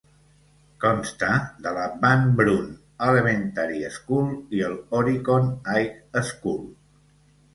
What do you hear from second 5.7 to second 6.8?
High School.